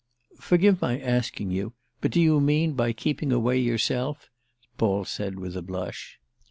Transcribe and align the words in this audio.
"Forgive 0.39 0.81
my 0.81 0.99
asking 0.99 1.51
you, 1.51 1.73
but 2.01 2.09
do 2.09 2.19
you 2.19 2.39
mean 2.41 2.73
by 2.73 2.91
keeping 2.91 3.31
away 3.31 3.59
yourself?" 3.59 4.31
Paul 4.79 5.05
said 5.05 5.37
with 5.37 5.55
a 5.55 5.61
blush. 5.61 6.19